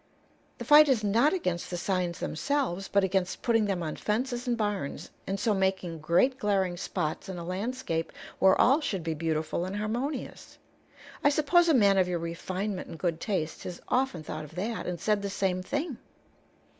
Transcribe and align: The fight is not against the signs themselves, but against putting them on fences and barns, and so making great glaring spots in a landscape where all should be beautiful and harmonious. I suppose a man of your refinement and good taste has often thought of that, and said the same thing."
The 0.57 0.65
fight 0.65 0.89
is 0.89 1.03
not 1.03 1.31
against 1.31 1.69
the 1.69 1.77
signs 1.77 2.17
themselves, 2.17 2.87
but 2.87 3.03
against 3.03 3.43
putting 3.43 3.65
them 3.65 3.83
on 3.83 3.95
fences 3.97 4.47
and 4.47 4.57
barns, 4.57 5.11
and 5.27 5.39
so 5.39 5.53
making 5.53 5.99
great 5.99 6.39
glaring 6.39 6.75
spots 6.75 7.29
in 7.29 7.37
a 7.37 7.43
landscape 7.43 8.11
where 8.39 8.59
all 8.59 8.81
should 8.81 9.03
be 9.03 9.13
beautiful 9.13 9.63
and 9.63 9.75
harmonious. 9.75 10.57
I 11.23 11.29
suppose 11.29 11.69
a 11.69 11.75
man 11.75 11.99
of 11.99 12.07
your 12.07 12.17
refinement 12.17 12.87
and 12.87 12.97
good 12.97 13.21
taste 13.21 13.61
has 13.61 13.79
often 13.89 14.23
thought 14.23 14.43
of 14.43 14.55
that, 14.55 14.87
and 14.87 14.99
said 14.99 15.21
the 15.21 15.29
same 15.29 15.61
thing." 15.61 15.99